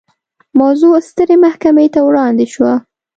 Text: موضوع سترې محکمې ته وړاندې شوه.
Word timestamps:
موضوع 0.59 0.95
سترې 1.09 1.35
محکمې 1.45 1.87
ته 1.93 1.99
وړاندې 2.07 2.45
شوه. 2.53 2.73